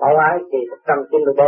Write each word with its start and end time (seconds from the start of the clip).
mẫu 0.00 0.14
ái 0.28 0.36
kỳ 0.50 0.58
194 0.70 1.46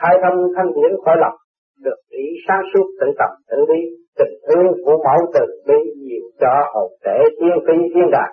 khai 0.00 0.14
thông 0.22 0.38
thanh 0.56 0.70
điển 0.76 0.92
khỏi 1.04 1.16
lòng 1.22 1.36
được 1.84 1.98
ý 2.08 2.24
sáng 2.48 2.62
suốt 2.74 2.86
tự 3.00 3.06
tầm 3.18 3.30
tự 3.50 3.58
đi 3.72 3.80
tình 4.18 4.34
thương 4.46 4.68
của 4.84 4.96
mẫu 5.06 5.20
từ 5.34 5.44
bi 5.66 5.80
nhiều 6.04 6.26
cho 6.40 6.52
hồn 6.72 6.92
thể 7.04 7.18
tiên 7.40 7.56
phi 7.66 7.76
thiên 7.94 8.08
đại 8.12 8.30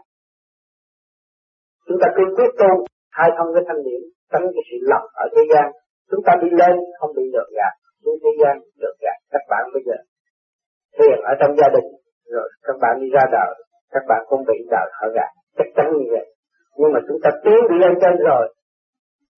chúng 1.87 1.97
ta 2.01 2.07
cứ 2.15 2.23
quyết 2.35 2.51
tu, 2.59 2.69
khai 3.15 3.29
thông 3.37 3.49
cái 3.55 3.63
thanh 3.67 3.81
điển, 3.87 4.01
tránh 4.31 4.45
cái 4.53 4.63
sự 4.69 4.77
lầm 4.91 5.03
ở 5.23 5.25
thế 5.33 5.43
gian. 5.51 5.67
Chúng 6.09 6.23
ta 6.25 6.33
đi 6.41 6.49
lên, 6.61 6.75
không 6.99 7.11
bị 7.17 7.23
lừa 7.33 7.47
gạt, 7.57 7.73
xuống 8.03 8.17
thế 8.23 8.31
gian, 8.41 8.55
lừa 8.81 8.93
gạt 9.03 9.17
các 9.33 9.43
bạn 9.51 9.63
bây 9.73 9.83
giờ. 9.87 9.97
Thiền 10.97 11.17
ở 11.31 11.33
trong 11.39 11.51
gia 11.59 11.69
đình, 11.75 11.87
rồi 12.33 12.47
các 12.65 12.75
bạn 12.81 12.93
đi 13.01 13.07
ra 13.15 13.23
đời, 13.37 13.51
các 13.93 14.03
bạn 14.09 14.21
cũng 14.29 14.43
bị 14.49 14.57
đời 14.71 14.87
họ 14.99 15.07
gạt, 15.15 15.31
chắc 15.57 15.67
chắn 15.75 15.87
như 15.97 16.05
vậy. 16.15 16.25
Nhưng 16.77 16.91
mà 16.93 16.99
chúng 17.07 17.19
ta 17.23 17.29
tiến 17.43 17.59
đi 17.69 17.75
lên 17.83 17.93
trên 18.01 18.13
rồi 18.29 18.43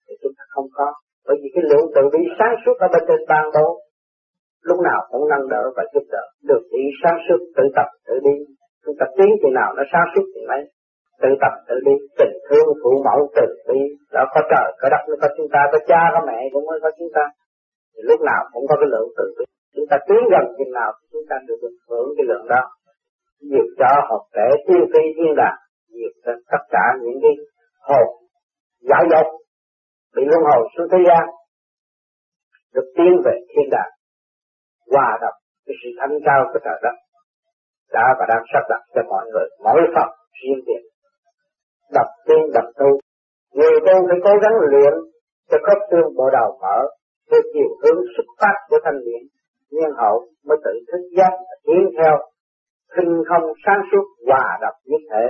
thì 0.09 0.15
chúng 0.21 0.35
ta 0.37 0.43
không 0.53 0.67
có. 0.77 0.87
Bởi 1.27 1.35
vì 1.41 1.49
cái 1.53 1.63
lượng 1.69 1.87
từ 1.95 2.01
bi 2.13 2.21
sáng 2.37 2.55
suốt 2.61 2.75
ở 2.85 2.87
bên 2.93 3.03
trên 3.07 3.21
ban 3.31 3.45
bố 3.55 3.67
lúc 4.69 4.79
nào 4.87 4.99
cũng 5.11 5.23
nâng 5.31 5.49
đỡ 5.53 5.63
và 5.75 5.83
giúp 5.93 6.05
đỡ. 6.13 6.23
Được 6.49 6.63
đi 6.73 6.83
sáng 7.01 7.17
suốt 7.25 7.39
tự 7.57 7.63
tập, 7.77 7.87
tự 8.07 8.15
đi. 8.27 8.35
Chúng 8.85 8.95
ta 8.99 9.05
tiến 9.17 9.31
thì 9.41 9.49
nào 9.59 9.69
nó 9.77 9.83
sáng 9.91 10.07
suốt 10.13 10.25
thì 10.33 10.41
mấy. 10.49 10.61
Tự 11.21 11.29
tập, 11.41 11.53
tự 11.67 11.75
đi. 11.87 11.95
Tình 12.19 12.35
thương, 12.47 12.67
phụ 12.81 12.91
mẫu, 13.05 13.19
từ 13.35 13.45
bi 13.67 13.79
đó 14.15 14.23
có 14.33 14.41
trời, 14.51 14.67
có 14.81 14.87
đất 14.93 15.01
mới 15.07 15.17
có 15.21 15.27
chúng 15.37 15.49
ta, 15.53 15.61
có 15.71 15.79
cha, 15.89 16.01
có 16.13 16.19
mẹ 16.27 16.37
cũng 16.53 16.65
mới 16.69 16.79
có 16.83 16.89
chúng 16.99 17.11
ta. 17.15 17.25
Thì 17.93 18.01
lúc 18.09 18.19
nào 18.29 18.41
cũng 18.53 18.65
có 18.69 18.75
cái 18.81 18.89
lượng 18.93 19.09
từ 19.17 19.25
bi. 19.37 19.45
Chúng 19.75 19.87
ta 19.89 19.97
tiến 20.07 20.21
gần 20.33 20.45
chừng 20.57 20.73
nào 20.79 20.91
chúng 21.11 21.25
ta 21.29 21.35
được 21.47 21.59
được 21.61 21.75
hưởng 21.89 22.09
cái 22.17 22.25
lượng 22.29 22.45
đó. 22.53 22.63
Nhiều 23.49 23.65
cho 23.79 23.91
học 24.09 24.23
thể 24.35 24.47
tiêu 24.67 24.83
phi 24.91 25.03
thiên 25.17 25.31
đàng, 25.41 25.59
nhiều 25.93 26.11
cho 26.23 26.31
tất 26.51 26.63
cả 26.69 26.85
những 27.03 27.19
cái 27.23 27.33
hồn 27.87 28.07
giải 28.89 29.03
dục 29.11 29.27
bị 30.15 30.23
luân 30.29 30.41
hồi 30.49 30.61
xuống 30.73 30.87
thế 30.91 30.99
gian, 31.07 31.25
được 32.73 32.87
tiến 32.95 33.11
về 33.25 33.35
thiên 33.49 33.67
đàng, 33.75 33.93
hòa 34.91 35.09
đồng 35.21 35.37
cái 35.65 35.75
sự 35.81 35.89
thanh 35.99 36.15
cao 36.25 36.41
của 36.51 36.59
trời 36.65 36.79
đất, 36.85 36.95
đã 37.95 38.05
và 38.19 38.25
đang 38.31 38.43
sắp 38.53 38.63
đặt 38.69 38.81
cho 38.93 39.01
mọi 39.11 39.25
người 39.31 39.47
mỗi 39.65 39.81
phật 39.95 40.09
riêng 40.39 40.61
biệt. 40.67 40.83
Đập 41.95 42.07
tiên 42.27 42.43
đập 42.53 42.67
tu, 42.79 42.89
người 43.57 43.75
tu 43.85 43.95
phải 44.07 44.19
cố 44.25 44.33
gắng 44.43 44.55
luyện 44.71 44.93
cho 45.49 45.57
khớp 45.65 45.77
xương 45.91 46.15
bộ 46.17 46.29
đầu 46.37 46.49
mở 46.61 46.77
theo 47.31 47.41
chiều 47.53 47.69
hướng 47.81 47.99
xuất 48.13 48.27
phát 48.39 48.55
của 48.69 48.79
thanh 48.83 48.99
niệm, 49.05 49.23
nhân 49.71 49.91
hậu 49.97 50.15
mới 50.47 50.57
tự 50.65 50.73
thức 50.89 51.01
giác 51.17 51.33
tiến 51.65 51.83
theo, 51.97 52.15
khinh 52.93 53.13
không 53.29 53.45
sáng 53.65 53.81
suốt 53.91 54.05
hòa 54.27 54.57
đập 54.61 54.73
nhất 54.85 55.01
thể. 55.11 55.25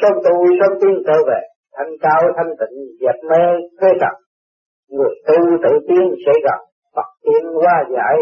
Sớm 0.00 0.12
tu, 0.24 0.34
sớm 0.60 0.78
tiến 0.80 1.02
trở 1.06 1.16
về 1.26 1.40
thanh 1.78 1.92
cao, 2.04 2.20
thanh 2.36 2.52
tịnh, 2.60 2.76
dẹp 3.00 3.18
mê 3.30 3.44
thế 3.80 3.88
trần. 4.00 4.14
Người 4.94 5.14
tu 5.26 5.38
tự 5.62 5.72
tiến 5.88 6.04
sẽ 6.26 6.32
gặp 6.46 6.60
Phật 6.94 7.08
tiên 7.24 7.44
qua 7.62 7.76
giải, 7.94 8.16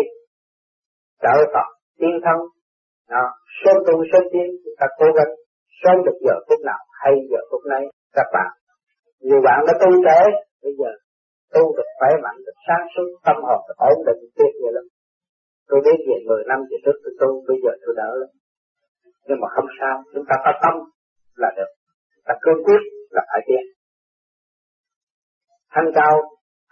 trợ 1.23 1.37
Phật 1.55 1.69
tiên 1.99 2.15
thân. 2.25 2.39
Đó. 3.11 3.25
sớm 3.65 3.77
tu, 3.87 3.95
sớm 4.13 4.23
tiến 4.33 4.49
chúng 4.65 4.77
ta 4.81 4.87
cố 4.99 5.07
gắng. 5.17 5.33
Sớm 5.83 5.97
được 6.07 6.17
giờ 6.27 6.35
phút 6.49 6.61
nào, 6.71 6.83
hay 7.03 7.15
giờ 7.31 7.41
phút 7.51 7.63
này 7.73 7.83
các 8.17 8.29
bạn. 8.35 8.51
Nhiều 9.27 9.41
bạn 9.47 9.59
đã 9.67 9.73
tu 9.81 9.91
trễ, 10.05 10.21
bây 10.63 10.73
giờ 10.79 10.91
tu 11.55 11.63
được 11.77 11.89
khỏe 11.99 12.11
mạnh, 12.25 12.39
được 12.47 12.59
sáng 12.67 12.87
suốt, 12.97 13.09
tâm 13.27 13.37
hồn 13.47 13.61
được 13.69 13.79
ổn 13.91 13.99
định, 14.07 14.21
tuyệt 14.37 14.53
vời 14.63 14.73
lắm. 14.77 14.87
Tôi 15.69 15.81
biết 15.85 15.99
về 16.09 16.17
10 16.29 16.45
năm 16.51 16.61
về 16.71 16.77
trước 16.85 16.97
tôi 17.03 17.13
tu, 17.21 17.29
bây 17.49 17.57
giờ 17.65 17.73
tôi 17.83 17.95
đỡ 18.01 18.11
lắm. 18.21 18.31
Nhưng 19.27 19.41
mà 19.43 19.49
không 19.55 19.69
sao, 19.81 19.95
chúng 20.15 20.25
ta 20.29 20.37
có 20.45 20.53
tâm 20.63 20.75
là 21.43 21.51
được. 21.57 21.71
Ta 22.27 22.35
cương 22.43 22.65
quyết 22.65 22.83
là 23.17 23.23
phải 23.31 23.43
tiến 23.49 23.65
thanh 25.77 25.91
cao, 25.99 26.15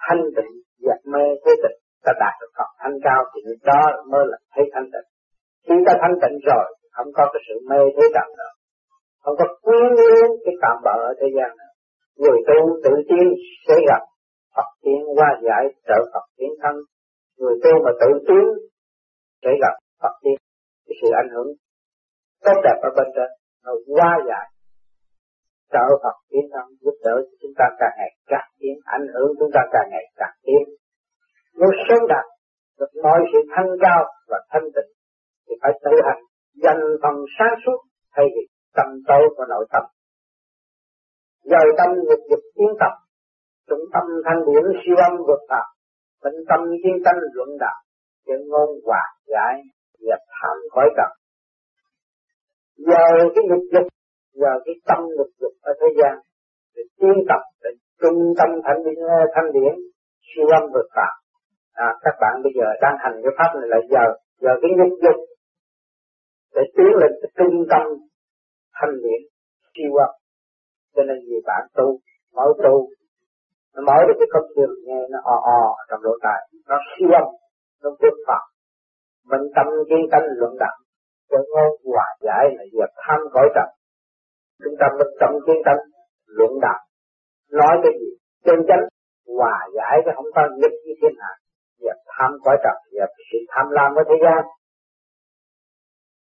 thanh 0.04 0.22
tịnh, 0.36 0.52
dẹp 0.86 1.00
mê 1.12 1.24
thế 1.42 1.52
tịnh, 1.62 1.78
ta 2.04 2.12
đạt 2.22 2.34
được 2.40 2.52
Phật. 2.58 2.70
Thanh 2.82 2.96
cao 3.06 3.20
thì 3.32 3.40
đó 3.70 3.82
mới 4.10 4.24
là 4.30 4.38
thấy 4.52 4.64
thanh 4.74 4.88
tịnh. 4.92 5.08
Khi 5.66 5.74
ta 5.86 5.92
thanh 6.02 6.16
tịnh 6.22 6.36
rồi, 6.48 6.64
không 6.94 7.08
có 7.16 7.24
cái 7.33 7.40
sự 7.46 7.54
mê 7.70 7.80
thế 7.96 8.04
trần 8.14 8.28
nữa. 8.38 8.52
Không 9.22 9.36
có 9.38 9.46
quyến 9.64 9.86
luyến 9.98 10.27
cái 10.44 10.54
tạm 10.62 10.77
bỡ 10.84 10.96
ở 11.10 11.12
thế 11.20 11.28
gian 11.36 11.50
nữa. 11.60 11.72
Người 12.22 12.38
tu 12.48 12.58
tự 12.84 12.92
tiến 13.08 13.27
sẽ 13.66 13.74
gặp 13.88 14.02
Phật, 14.56 14.68
tiến 14.84 15.00
qua 15.16 15.30
giải 15.46 15.64
trợ 15.88 15.98
Phật, 16.12 16.24
tiến 16.36 16.50
thân. 16.62 16.74
Người 17.38 17.56
tu 17.64 17.72
mà 17.84 17.90
tự 18.00 18.10
tiến 18.28 18.44
sẽ 19.42 19.50
gặp 19.62 19.74
Phật, 20.02 20.14
tiến. 20.22 20.38
Cái 20.86 20.94
sự 21.02 21.08
ảnh 21.22 21.30
hưởng 21.34 21.48
tốt 22.44 22.56
đẹp 22.64 22.78
ở 22.83 22.90
bên 22.96 23.08
trên, 23.16 23.30
nó 23.64 23.72
qua 23.96 24.12
giải 24.28 24.46
trợ 25.73 25.86
Phật 26.02 26.17
tiến 26.30 26.45
tâm 26.52 26.67
giúp 26.83 26.97
đỡ 27.05 27.14
cho 27.27 27.35
chúng 27.42 27.55
ta 27.58 27.67
càng 27.80 27.95
ngày 27.98 28.11
càng 28.27 28.48
tiến 28.58 28.75
ảnh 28.85 29.07
hưởng 29.14 29.30
chúng 29.39 29.51
ta 29.55 29.61
càng 29.73 29.89
ngày 29.92 30.05
càng 30.20 30.36
tiến 30.45 30.63
nếu 31.58 31.70
sớm 31.89 32.01
đạt 32.08 32.27
được 32.79 32.92
mọi 33.02 33.20
sự 33.33 33.39
thanh 33.57 33.70
cao 33.80 34.05
và 34.29 34.39
thanh 34.51 34.67
tịnh 34.75 34.91
thì 35.47 35.55
phải 35.63 35.73
tự 35.85 35.92
hành 36.07 36.23
dành 36.64 36.83
phần 37.02 37.14
sáng 37.39 37.55
suốt 37.67 37.79
thay 38.14 38.27
vì 38.35 38.42
tâm 38.77 38.86
tối 39.08 39.23
của 39.36 39.45
nội 39.48 39.67
tâm. 39.73 39.83
Dời 41.45 41.67
tâm 41.79 41.89
nghiệp 41.95 42.20
nhịp 42.29 42.42
tiến 42.57 42.70
tập 42.81 42.95
trung 43.69 43.85
tâm 43.92 44.02
thanh 44.25 44.41
điển 44.46 44.64
siêu 44.81 44.96
âm 44.96 45.13
vượt 45.27 45.42
phạm 45.48 45.67
tĩnh 46.23 46.41
tâm 46.48 46.61
kiên 46.83 46.96
tranh 47.05 47.19
luận 47.33 47.48
đạo 47.61 47.79
chân 48.27 48.41
ngôn 48.51 48.69
hòa 48.86 49.02
giải 49.27 49.55
dẹp 50.07 50.20
tham 50.35 50.57
khỏi 50.73 50.89
trần 50.96 51.11
giờ 52.77 53.05
cái 53.35 53.45
nghiệp 53.45 53.64
dục 53.73 53.86
vào 54.42 54.56
cái 54.64 54.74
tâm 54.89 55.00
nhịp 55.17 55.30
dục 55.40 55.52
ở 55.62 55.72
thế 55.80 55.89
gian 55.98 56.14
để 56.77 56.83
tiến 56.98 57.17
tập 57.28 57.42
để 57.62 57.70
trung 58.00 58.20
tâm 58.39 58.50
thanh 58.64 58.80
điển 58.84 58.98
thanh 59.34 59.52
điển 59.52 59.74
siêu 60.28 60.46
âm 60.58 60.62
vượt 60.74 60.89
phạm 60.96 61.14
à, 61.72 61.89
các 62.05 62.14
bạn 62.20 62.34
bây 62.45 62.52
giờ 62.58 62.67
đang 62.83 62.96
hành 62.98 63.17
cái 63.22 63.33
pháp 63.39 63.50
này 63.61 63.68
là 63.74 63.80
giờ 63.92 64.05
giờ 64.42 64.52
cái 64.62 64.70
nhịp 64.78 64.95
dục 65.05 65.18
để 66.55 66.62
tiến 66.77 66.92
lên 67.00 67.12
cái 67.20 67.30
trung 67.39 67.56
tâm 67.70 67.83
thanh 68.77 68.95
điển 69.02 69.20
siêu 69.74 69.95
âm. 70.06 70.12
Cho 70.95 71.02
nên 71.08 71.18
nhiều 71.27 71.40
bạn 71.46 71.62
tu 71.77 71.98
mở 72.34 72.46
tu 72.64 72.89
nó 73.74 73.83
mở 73.89 73.98
được 74.08 74.16
cái 74.20 74.28
công 74.34 74.48
trường 74.56 74.74
nghe 74.86 75.01
nó 75.11 75.18
o 75.24 75.36
o 75.56 75.61
trong 75.90 76.01
lỗ 76.02 76.12
tai 76.22 76.40
nó 76.68 76.77
siêu 76.90 77.08
âm 77.20 77.27
nó 77.83 77.90
vượt 78.01 78.16
phật 78.27 78.42
mình 79.30 79.45
tâm 79.56 79.66
kiên 79.89 80.05
tâm 80.12 80.22
luận 80.40 80.52
đạo 80.61 80.77
cho 81.30 81.39
ngon 81.52 81.70
hòa 81.84 82.06
giải 82.20 82.45
là 82.56 82.64
việc 82.72 82.90
tham 82.96 83.20
cõi 83.33 83.48
trần 83.55 83.68
chúng 84.74 84.80
ta 84.83 84.89
mình 84.98 85.12
tâm 85.20 85.30
kiến 85.46 85.57
tâm 85.67 85.77
luận 86.27 86.52
đạo. 86.62 86.80
Nói 87.52 87.74
cái 87.83 87.92
gì? 88.01 88.11
Chân 88.45 88.58
chánh, 88.68 88.85
hòa 89.39 89.58
giải 89.77 89.95
chứ 90.05 90.11
không 90.17 90.30
có 90.35 90.42
nghịch 90.61 90.77
với 90.85 90.95
thiên 91.01 91.14
hạ. 91.23 91.33
Việc 91.83 91.98
tham 92.12 92.30
cõi 92.45 92.57
trần 92.64 92.77
việc 92.92 93.11
sự 93.33 93.39
tham 93.52 93.67
lam 93.70 93.95
với 93.95 94.05
thế 94.08 94.17
gian. 94.24 94.42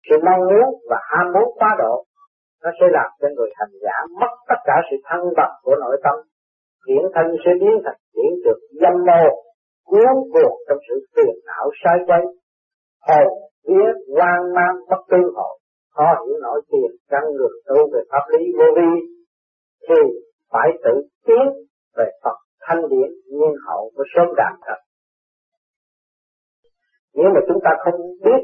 Sự 0.10 0.16
mong 0.26 0.42
muốn 0.50 0.68
và 0.90 1.00
ham 1.12 1.26
muốn 1.34 1.48
quá 1.60 1.70
độ, 1.80 1.96
nó 2.64 2.70
sẽ 2.80 2.86
làm 2.92 3.10
cho 3.22 3.28
người 3.36 3.50
hành 3.56 3.74
giả 3.84 3.96
mất 4.20 4.34
tất 4.50 4.60
cả 4.66 4.76
sự 4.92 4.98
thăng 5.04 5.26
bằng 5.38 5.54
của 5.64 5.76
nội 5.84 5.98
tâm. 6.04 6.16
Chuyển 6.86 7.04
thân 7.14 7.28
sẽ 7.46 7.52
biến 7.62 7.76
thành 7.86 8.00
chuyển 8.14 8.32
được 8.46 8.60
dâm 8.82 8.96
mô, 9.08 9.24
cuốn 9.90 10.16
cuộc 10.34 10.54
trong 10.68 10.78
sự 10.88 10.96
phiền 11.16 11.36
não, 11.46 11.66
sai 11.84 11.98
quay 12.08 12.22
hồn 13.08 13.32
vía 13.68 13.92
hoang 14.16 14.54
mang, 14.56 14.76
bất 14.90 15.02
tư 15.12 15.18
hội 15.36 15.61
khó 15.96 16.08
hiểu 16.26 16.38
nổi 16.42 16.62
tiền 16.72 16.92
căn 17.10 17.24
ngược 17.36 17.56
tu 17.68 17.92
về 17.94 18.02
pháp 18.12 18.26
lý 18.34 18.44
vô 18.58 18.66
vi, 18.78 18.92
thì 19.88 20.02
phải 20.52 20.70
tự 20.84 21.02
tiến 21.26 21.46
về 21.98 22.06
Phật 22.24 22.38
thanh 22.62 22.82
điển 22.90 23.10
nhiên 23.26 23.54
hậu 23.68 23.92
của 23.96 24.04
sớm 24.16 24.28
đạt 24.38 24.54
thật 24.66 24.80
nếu 27.14 27.30
mà 27.36 27.42
chúng 27.48 27.60
ta 27.64 27.72
không 27.84 28.00
biết 28.26 28.42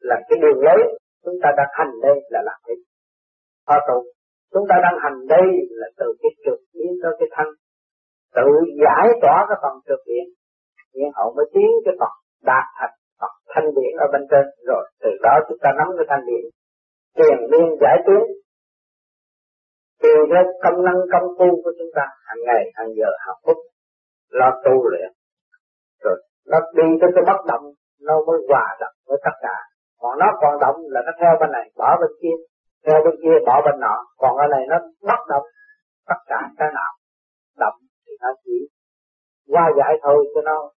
là 0.00 0.16
cái 0.28 0.38
đường 0.42 0.60
lối 0.64 0.98
chúng 1.24 1.34
ta 1.42 1.48
đang 1.56 1.70
hành 1.72 1.92
đây 2.02 2.16
là 2.30 2.40
làm 2.44 2.60
cái 2.66 2.76
họ 3.68 3.76
tụ 3.88 3.98
chúng 4.52 4.66
ta 4.68 4.76
đang 4.82 4.96
hành 5.02 5.26
đây 5.28 5.46
là 5.70 5.86
từ 5.98 6.06
cái 6.22 6.30
trực 6.44 6.60
biến 6.74 6.92
tới 7.02 7.12
cái 7.18 7.28
thân, 7.36 7.46
tự 8.34 8.48
giải 8.82 9.06
tỏa 9.22 9.46
cái 9.48 9.58
phần 9.62 9.74
trực 9.88 10.00
biến 10.06 10.24
nhiên 10.94 11.10
hậu 11.14 11.34
mới 11.36 11.46
tiến 11.54 11.70
cái 11.84 11.94
Phật 12.00 12.12
đạt 12.42 12.66
thật 12.78 12.92
thanh 13.54 13.68
điện 13.76 13.92
ở 14.04 14.06
bên 14.12 14.22
trên. 14.30 14.44
Rồi, 14.68 14.84
từ 15.02 15.10
đó 15.22 15.34
chúng 15.48 15.58
ta 15.62 15.70
nắm 15.78 15.88
cái 15.96 16.06
thanh 16.10 16.24
điện 16.26 16.44
tiền 17.16 17.38
liên 17.52 17.68
giải 17.80 17.96
tiến 18.06 18.22
tùy 20.02 20.14
theo 20.30 20.44
công 20.62 20.84
năng 20.84 20.98
công 21.12 21.28
phu 21.38 21.48
của 21.62 21.72
chúng 21.78 21.92
ta 21.96 22.04
hàng 22.26 22.40
ngày, 22.46 22.62
hàng 22.74 22.90
giờ, 22.98 23.10
hàng 23.26 23.38
phút, 23.44 23.56
lo 24.30 24.48
tu 24.64 24.88
luyện. 24.90 25.10
Rồi, 26.04 26.16
nó 26.46 26.58
đi 26.74 26.88
tới 27.00 27.10
cái 27.14 27.24
bất 27.26 27.40
động, 27.50 27.64
nó 28.00 28.14
mới 28.26 28.38
hòa 28.48 28.76
đồng 28.80 28.96
với 29.08 29.18
tất 29.24 29.36
cả. 29.42 29.56
Còn 30.00 30.18
nó 30.18 30.26
còn 30.40 30.60
động 30.60 30.76
là 30.88 31.00
nó 31.06 31.12
theo 31.20 31.32
bên 31.40 31.50
này, 31.52 31.70
bỏ 31.76 31.96
bên 32.00 32.10
kia, 32.22 32.36
theo 32.86 32.98
bên 33.04 33.14
kia, 33.22 33.36
bỏ 33.46 33.62
bên 33.64 33.80
nọ. 33.80 33.96
Còn 34.18 34.36
ở 34.36 34.46
này 34.50 34.64
nó 34.68 34.76
bất 35.08 35.20
động, 35.28 35.46
tất 36.08 36.20
cả 36.26 36.40
cái 36.58 36.68
nào 36.74 36.92
động 37.58 37.78
thì 38.06 38.12
nó 38.22 38.28
chỉ 38.44 38.68
qua 39.48 39.70
giải 39.78 39.94
thôi 40.02 40.26
cho 40.34 40.40
nó 40.44 40.70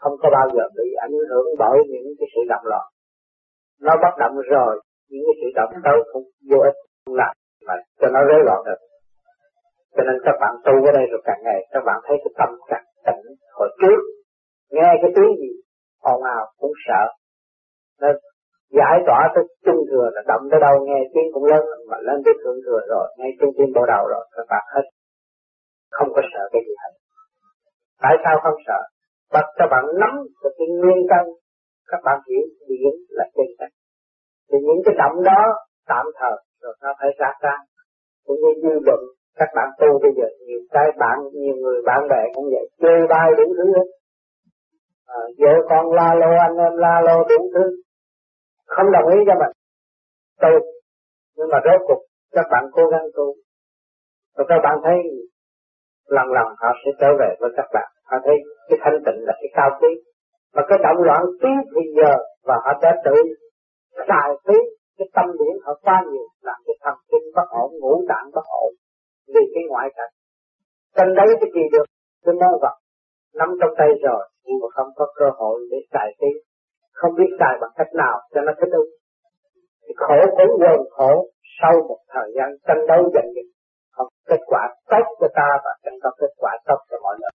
không 0.00 0.14
có 0.22 0.28
bao 0.36 0.46
giờ 0.54 0.64
bị 0.76 0.88
ảnh 1.06 1.16
hưởng 1.30 1.46
bởi 1.58 1.78
những 1.92 2.08
cái 2.18 2.28
sự 2.34 2.40
động 2.48 2.66
loạn 2.70 2.86
nó 3.80 3.92
bất 4.02 4.14
động 4.18 4.34
rồi, 4.50 4.80
những 5.10 5.24
cái 5.26 5.34
sự 5.40 5.48
động 5.58 5.72
tới 5.84 5.98
không 6.12 6.22
vô 6.50 6.58
ích, 6.70 6.76
không 7.04 7.14
làm 7.14 7.34
mà 7.66 7.74
cho 8.00 8.08
nó 8.14 8.20
rối 8.28 8.40
loạn 8.44 8.60
được. 8.66 8.80
Cho 9.94 10.02
nên 10.06 10.16
các 10.24 10.36
bạn 10.40 10.54
tu 10.64 10.74
ở 10.88 10.92
đây 10.98 11.06
rồi 11.10 11.20
càng 11.24 11.40
ngày, 11.44 11.60
các 11.72 11.82
bạn 11.86 11.98
thấy 12.06 12.16
cái 12.24 12.32
tâm 12.38 12.50
càng 12.70 12.86
tỉnh 13.06 13.34
hồi 13.58 13.68
trước, 13.80 14.00
nghe 14.70 14.90
cái 15.02 15.10
tiếng 15.16 15.32
gì, 15.40 15.52
ồn 16.00 16.22
ào 16.22 16.44
cũng 16.58 16.72
sợ. 16.86 17.04
Nó 18.00 18.08
giải 18.78 18.96
tỏa 19.06 19.20
tới 19.34 19.44
trung 19.64 19.80
thừa 19.90 20.10
là 20.14 20.22
động 20.28 20.42
tới 20.50 20.60
đâu, 20.60 20.74
nghe 20.86 21.00
tiếng 21.14 21.28
cũng 21.34 21.44
lớn, 21.44 21.64
mà 21.90 21.96
lên 22.06 22.18
tới 22.24 22.34
thượng 22.42 22.58
thừa 22.66 22.80
rồi, 22.88 23.06
nghe 23.18 23.28
trung 23.40 23.50
tim 23.58 23.68
bộ 23.74 23.86
đầu 23.86 24.04
rồi, 24.08 24.24
các 24.36 24.46
bạn 24.48 24.64
hết 24.74 24.86
không 25.90 26.08
có 26.14 26.22
sợ 26.32 26.42
cái 26.52 26.62
gì 26.66 26.74
hết. 26.82 26.92
Tại 28.02 28.14
sao 28.24 28.34
không 28.42 28.58
sợ? 28.66 28.80
Bắt 29.36 29.46
các 29.58 29.68
bạn 29.72 29.84
nắm 30.02 30.14
được 30.42 30.54
cái 30.58 30.68
nguyên 30.80 31.00
căn 31.10 31.24
các 31.90 32.00
bạn 32.06 32.18
hiểu 32.28 32.44
điển 32.68 32.94
là 33.08 33.24
chân 33.36 33.48
căn 33.58 33.70
thì 34.48 34.58
những 34.66 34.80
cái 34.84 34.94
động 35.00 35.16
đó 35.30 35.40
tạm 35.90 36.06
thời 36.18 36.36
rồi 36.62 36.74
nó 36.82 36.90
phải 36.98 37.10
ra 37.20 37.30
ra 37.42 37.56
cũng 38.26 38.36
như 38.42 38.52
dư 38.62 38.74
luận 38.86 39.00
các 39.38 39.48
bạn 39.56 39.68
tu 39.80 39.88
bây 40.02 40.12
giờ 40.16 40.26
nhiều 40.46 40.60
cái 40.70 40.86
bạn 40.98 41.18
nhiều 41.32 41.56
người 41.62 41.78
bạn 41.86 42.00
bè 42.10 42.22
cũng 42.34 42.44
vậy 42.54 42.64
chơi 42.82 43.00
bay 43.08 43.30
đủ 43.38 43.44
thứ 43.58 43.66
hết. 43.76 43.88
À, 45.06 45.20
vợ 45.38 45.52
con 45.68 45.92
la 45.92 46.14
lô 46.14 46.30
anh 46.46 46.56
em 46.56 46.76
la 46.76 47.00
lô 47.06 47.16
đủ 47.28 47.50
thứ. 47.54 47.64
Không 48.66 48.86
đồng 48.92 49.06
ý 49.16 49.18
cho 49.26 49.34
mình. 49.40 49.52
Tu 50.42 50.66
nhưng 51.36 51.48
mà 51.52 51.58
rốt 51.64 51.80
cuộc 51.88 52.02
các 52.32 52.46
bạn 52.52 52.64
cố 52.72 52.82
gắng 52.92 53.06
tu. 53.16 53.34
Rồi 54.36 54.46
các 54.48 54.58
bạn 54.62 54.78
thấy 54.84 54.96
lần 56.06 56.26
lần 56.36 56.46
họ 56.60 56.70
sẽ 56.84 56.90
trở 57.00 57.10
về 57.20 57.30
với 57.40 57.50
các 57.56 57.68
bạn. 57.74 57.88
Họ 58.04 58.16
thấy 58.24 58.36
cái 58.68 58.78
thanh 58.82 58.98
tịnh 59.06 59.20
là 59.26 59.32
cái 59.40 59.50
cao 59.54 59.70
quý. 59.80 59.88
Mà 60.54 60.62
cái 60.68 60.78
động 60.82 61.00
loạn 61.06 61.22
tí 61.42 61.52
thì 61.72 61.82
giờ 61.96 62.12
và 62.44 62.56
họ 62.64 62.72
đã 62.82 62.92
tự 63.04 63.16
xài 64.08 64.30
phí 64.46 64.58
cái 64.98 65.08
tâm 65.14 65.26
điển 65.38 65.54
họ 65.64 65.72
quá 65.82 66.04
nhiều 66.10 66.26
làm 66.42 66.58
cái 66.66 66.76
thần 66.82 66.94
kinh 67.10 67.26
bất 67.36 67.48
ổn, 67.62 67.70
ngũ 67.80 68.04
tạng 68.08 68.26
bất 68.34 68.46
ổn 68.64 68.72
vì 69.34 69.44
cái 69.54 69.64
ngoại 69.68 69.88
cảnh. 69.96 70.12
Trên 70.96 71.14
đấy 71.14 71.26
cái 71.40 71.50
gì 71.54 71.64
được? 71.72 71.86
Cái 72.24 72.34
mô 72.40 72.58
vật. 72.62 72.76
Nắm 73.34 73.48
trong 73.60 73.74
tay 73.78 73.88
rồi, 74.02 74.22
nhưng 74.44 74.58
mà 74.62 74.68
không 74.76 74.90
có 74.96 75.06
cơ 75.18 75.26
hội 75.38 75.60
để 75.70 75.78
xài 75.92 76.08
phí 76.20 76.30
không 76.92 77.14
biết 77.18 77.30
xài 77.40 77.54
bằng 77.60 77.70
cách 77.76 77.92
nào 77.94 78.16
cho 78.34 78.40
nó 78.40 78.52
thích 78.60 78.72
ứng. 78.72 78.90
Thì 79.82 79.94
khổ 79.96 80.18
cũng 80.36 80.52
quên 80.60 80.80
khổ 80.90 81.12
sau 81.60 81.72
một 81.88 81.98
thời 82.14 82.28
gian 82.36 82.48
tranh 82.66 82.86
đấu 82.88 83.10
giành 83.14 83.28
giật 83.34 83.48
không 83.96 84.10
kết 84.30 84.42
quả 84.50 84.62
tốt 84.90 85.04
cho 85.20 85.28
ta 85.38 85.48
và 85.64 85.72
sẽ 85.82 85.90
có 86.02 86.10
kết 86.20 86.32
quả 86.42 86.52
tốt 86.68 86.80
cho 86.90 86.96
mọi 87.04 87.16
người. 87.20 87.34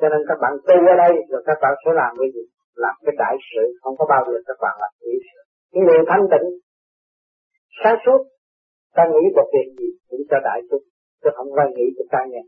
Cho 0.00 0.08
nên 0.12 0.20
các 0.28 0.38
bạn 0.42 0.52
tu 0.66 0.76
ở 0.92 0.94
đây 1.04 1.12
rồi 1.30 1.42
các 1.46 1.58
bạn 1.62 1.72
sẽ 1.82 1.90
làm 2.00 2.12
cái 2.20 2.28
gì? 2.34 2.44
Làm 2.84 2.94
cái 3.04 3.14
đại 3.22 3.36
sự, 3.50 3.64
không 3.82 3.94
có 3.98 4.04
bao 4.12 4.22
giờ 4.26 4.38
các 4.48 4.58
bạn 4.64 4.74
làm 4.82 4.92
nghĩ 5.00 5.14
sự. 5.28 5.40
Cái 5.72 5.82
niệm 5.88 6.02
thanh 6.10 6.24
tịnh, 6.32 6.46
sáng 7.80 7.98
suốt, 8.04 8.20
ta 8.96 9.02
nghĩ 9.12 9.24
một 9.36 9.48
việc 9.54 9.68
gì 9.78 9.88
cũng 10.08 10.20
cho 10.30 10.38
đại 10.48 10.60
chúng, 10.70 10.84
chứ 11.22 11.30
không 11.36 11.48
phải 11.56 11.66
nghĩ 11.74 11.86
cho 11.96 12.04
ta 12.12 12.20
nghe 12.30 12.42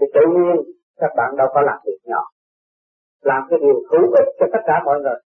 thì 0.00 0.06
tự 0.14 0.24
nhiên 0.34 0.56
các 1.00 1.12
bạn 1.16 1.30
đâu 1.38 1.48
có 1.54 1.60
làm 1.60 1.78
việc 1.86 2.00
nhỏ. 2.04 2.22
Làm 3.30 3.42
cái 3.50 3.58
điều 3.62 3.76
hữu 3.90 4.06
ích 4.20 4.28
cho 4.38 4.46
tất 4.52 4.62
cả 4.66 4.76
mọi 4.84 4.98
người. 5.02 5.20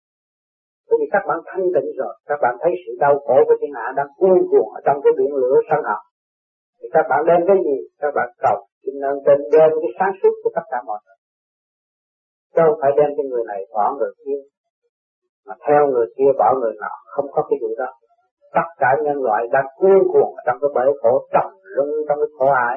Bởi 0.89 0.97
vì 1.01 1.07
các 1.13 1.23
bạn 1.29 1.39
thanh 1.47 1.65
tịnh 1.75 1.89
rồi, 2.01 2.15
các 2.29 2.39
bạn 2.43 2.55
thấy 2.63 2.73
sự 2.87 2.93
đau 3.01 3.15
khổ 3.25 3.37
của 3.47 3.57
thiên 3.61 3.73
hạ 3.75 3.93
đang 3.97 4.07
cuồn 4.19 4.39
cuộn 4.51 4.69
ở 4.79 4.81
trong 4.87 4.99
cái 5.05 5.13
biển 5.19 5.35
lửa 5.35 5.57
sân 5.69 5.81
hận 5.89 6.03
các 6.95 7.05
bạn 7.11 7.21
đem 7.29 7.41
cái 7.49 7.57
gì, 7.67 7.77
các 8.03 8.13
bạn 8.17 8.29
cầu 8.45 8.59
xin 8.83 8.95
ơn 9.11 9.17
trên 9.25 9.39
đem 9.55 9.71
cái 9.83 9.93
sáng 9.99 10.13
suốt 10.21 10.35
của 10.43 10.51
tất 10.57 10.67
cả 10.73 10.79
mọi 10.89 11.01
người. 11.05 11.19
Chứ 12.55 12.63
không 12.67 12.79
phải 12.83 12.93
đem 12.99 13.11
cái 13.17 13.27
người 13.31 13.45
này 13.53 13.61
bỏ 13.75 13.85
người 13.99 14.13
kia, 14.25 14.41
mà 15.47 15.55
theo 15.67 15.83
người 15.93 16.09
kia 16.17 16.31
bỏ 16.41 16.49
người 16.61 16.75
nọ, 16.83 16.95
không 17.15 17.29
có 17.35 17.41
cái 17.49 17.59
vụ 17.63 17.71
đó. 17.83 17.91
Tất 18.57 18.69
cả 18.83 18.91
nhân 19.05 19.19
loại 19.27 19.43
đang 19.55 19.67
cuốn 19.79 19.99
cuồng 20.13 20.33
trong 20.47 20.59
cái 20.61 20.71
bể 20.77 20.85
khổ, 21.01 21.13
trầm 21.35 21.49
luân 21.75 21.89
trong 22.07 22.19
cái 22.23 22.31
khổ 22.39 22.49
ải 22.69 22.77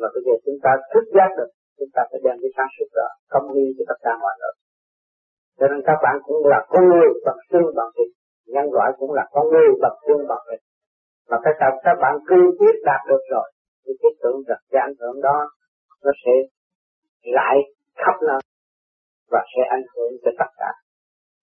và 0.00 0.08
bây 0.14 0.22
giờ 0.26 0.34
chúng 0.44 0.58
ta 0.64 0.70
thức 0.92 1.04
giác 1.16 1.30
được, 1.38 1.50
chúng 1.78 1.92
ta 1.94 2.02
phải 2.10 2.20
đem 2.24 2.36
cái 2.42 2.50
sáng 2.56 2.70
suốt 2.74 2.88
đó, 2.98 3.08
công 3.32 3.46
hiến 3.54 3.68
cho 3.76 3.84
tất 3.90 3.98
cả 4.04 4.12
mọi 4.22 4.34
người. 4.38 4.54
Cho 5.58 5.66
nên 5.70 5.80
các 5.88 5.98
bạn 6.04 6.16
cũng 6.26 6.46
là 6.52 6.58
con 6.72 6.82
người 6.90 7.08
bằng 7.26 7.40
xương 7.50 7.68
bằng 7.78 7.90
thịt, 7.96 8.10
nhân 8.54 8.66
loại 8.76 8.90
cũng 8.98 9.12
là 9.18 9.24
con 9.34 9.44
người 9.52 9.68
bằng 9.82 9.96
xương 10.06 10.22
bằng 10.30 10.42
thịt 10.50 10.60
mà 11.30 11.36
các 11.44 11.54
bạn 11.60 11.72
các 11.84 11.96
bạn 12.02 12.14
cương 12.28 12.50
quyết 12.58 12.76
đạt 12.84 13.00
được 13.08 13.22
rồi, 13.30 13.48
thì 13.86 13.92
cái 14.02 14.10
tưởng 14.22 14.38
rằng 14.48 14.62
cái 14.70 14.80
ảnh 14.88 14.96
hưởng 15.00 15.18
đó 15.22 15.36
nó 16.04 16.10
sẽ 16.24 16.34
lại 17.36 17.56
khắp 17.96 18.16
nơi 18.28 18.40
và 19.30 19.40
sẽ 19.52 19.62
ảnh 19.76 19.86
hưởng 19.94 20.12
cho 20.24 20.30
tất 20.38 20.50
cả. 20.60 20.70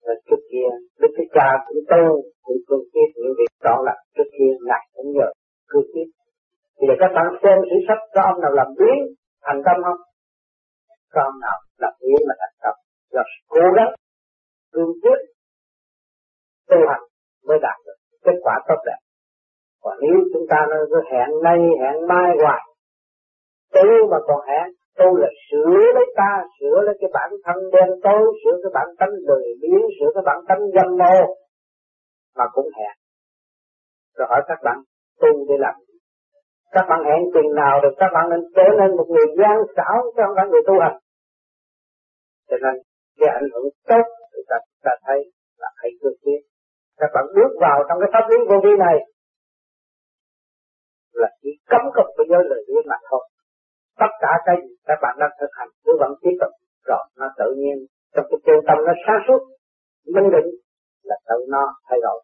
Rồi 0.04 0.16
trước 0.26 0.42
kia, 0.50 0.68
đức 1.00 1.08
cái 1.16 1.26
cha 1.34 1.48
cũng 1.66 1.82
tu, 1.92 2.04
cũng 2.42 2.56
cương 2.68 2.84
quyết 2.92 3.08
những 3.14 3.34
việc 3.38 3.52
đó 3.62 3.76
là 3.86 3.94
trước 4.14 4.28
kia 4.38 4.52
ngài 4.68 4.82
cũng 4.94 5.12
nhờ 5.16 5.28
cương 5.68 5.86
quyết 5.92 6.08
thì 6.76 6.84
để 6.88 6.94
các 7.00 7.10
bạn 7.16 7.26
xem 7.42 7.58
sử 7.70 7.76
sách 7.88 8.02
có 8.14 8.20
ông 8.30 8.40
nào 8.42 8.52
làm 8.60 8.66
biến 8.78 8.98
thành 9.44 9.60
công 9.66 9.78
không? 9.86 10.00
Có 11.12 11.20
ông 11.30 11.38
nào 11.44 11.58
làm 11.82 11.92
biến 12.00 12.20
mà 12.28 12.34
thành 12.40 12.56
công 12.62 12.78
là 13.10 13.22
cố 13.48 13.64
gắng 13.76 13.92
cương 14.72 14.92
quyết 15.02 15.20
tu 16.70 16.76
hành 16.90 17.04
mới 17.46 17.58
đạt 17.62 17.78
được 17.86 17.98
kết 18.24 18.36
quả 18.44 18.54
tốt 18.68 18.80
đẹp 18.86 19.00
còn 19.84 19.96
nếu 20.02 20.16
chúng 20.32 20.46
ta 20.50 20.66
nó 20.70 20.76
cứ 20.90 21.00
hẹn 21.12 21.28
nay 21.42 21.58
hẹn 21.80 22.06
mai 22.08 22.30
hoài 22.42 22.62
tôi 23.74 23.92
mà 24.10 24.18
còn 24.26 24.40
hẹn 24.48 24.66
tu 24.98 25.16
là 25.16 25.28
sửa 25.50 25.76
lấy 25.94 26.06
ta 26.16 26.44
sửa 26.60 26.80
lấy 26.86 26.94
cái 27.00 27.10
bản 27.14 27.30
thân 27.44 27.56
đen 27.72 27.88
tối 28.02 28.22
sửa 28.44 28.56
cái 28.62 28.70
bản 28.74 28.88
tánh 28.98 29.14
lười 29.28 29.44
biếng 29.62 29.86
sửa 29.96 30.10
cái 30.14 30.22
bản 30.26 30.38
tánh 30.48 30.60
dâm 30.74 30.96
mô 30.98 31.16
mà 32.36 32.44
cũng 32.52 32.68
hẹn. 32.76 32.94
Rồi 34.16 34.26
hỏi 34.30 34.42
các 34.48 34.58
bạn 34.64 34.78
tu 35.20 35.28
để 35.48 35.54
làm 35.58 35.74
các 36.72 36.86
bạn 36.88 37.00
hẹn 37.04 37.20
chừng 37.34 37.54
nào 37.54 37.80
được 37.82 37.94
các 37.98 38.10
bạn 38.14 38.30
nên 38.30 38.40
trở 38.56 38.66
nên 38.78 38.96
một 38.96 39.06
người 39.08 39.26
gian 39.38 39.56
xảo 39.76 39.96
chứ 40.16 40.22
không 40.26 40.34
phải 40.36 40.46
người 40.50 40.62
tu 40.66 40.74
hành. 40.80 40.98
Cho 42.48 42.56
nên 42.62 42.74
cái 43.18 43.28
ảnh 43.28 43.48
hưởng 43.52 43.68
tốt 43.88 44.04
thì 44.32 44.40
ta, 44.48 44.56
ta 44.84 44.90
thấy 45.06 45.18
là 45.58 45.68
hãy 45.76 45.90
cương 46.00 46.18
quyết 46.24 46.40
các 47.00 47.10
bạn 47.14 47.24
bước 47.36 47.52
vào 47.60 47.84
trong 47.88 47.98
cái 48.00 48.10
pháp 48.12 48.24
lý 48.30 48.36
vô 48.48 48.56
vi 48.64 48.76
này 48.78 48.96
cấm 51.74 51.84
không 51.96 52.10
phải 52.16 52.26
giới 52.30 52.42
lời 52.50 52.60
biếng 52.68 52.86
mà 52.90 52.98
thôi. 53.10 53.22
Tất 54.00 54.12
cả 54.22 54.32
cái 54.46 54.56
gì 54.62 54.72
các 54.88 54.98
bạn 55.02 55.14
đang 55.20 55.34
thực 55.40 55.52
hành 55.58 55.70
cứ 55.84 55.92
vẫn 56.00 56.12
tiếp 56.22 56.34
tục 56.40 56.52
rồi 56.88 57.04
nó 57.20 57.26
tự 57.38 57.48
nhiên. 57.60 57.76
Trong 58.14 58.26
cái 58.30 58.38
chân 58.46 58.58
tâm 58.68 58.78
nó 58.86 58.92
sáng 59.06 59.20
suốt 59.26 59.40
minh 60.14 60.28
định 60.34 60.48
là 61.08 61.16
tự 61.28 61.38
nó 61.54 61.64
thay 61.88 61.98
đổi. 62.06 62.18